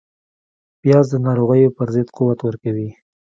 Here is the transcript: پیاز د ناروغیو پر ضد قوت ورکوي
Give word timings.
پیاز 0.81 1.05
د 1.11 1.15
ناروغیو 1.25 1.75
پر 1.77 1.87
ضد 1.95 2.07
قوت 2.17 2.39
ورکوي 2.43 2.89